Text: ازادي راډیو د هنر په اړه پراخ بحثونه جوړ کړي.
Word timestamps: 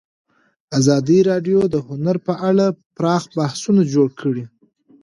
ازادي 0.79 1.19
راډیو 1.29 1.59
د 1.73 1.75
هنر 1.87 2.15
په 2.27 2.33
اړه 2.49 2.65
پراخ 2.97 3.23
بحثونه 3.37 3.81
جوړ 3.93 4.07
کړي. 4.21 4.43